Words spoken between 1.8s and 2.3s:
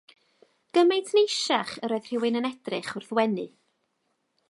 yr oedd